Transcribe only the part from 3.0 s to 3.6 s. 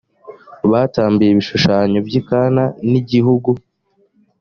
igihugu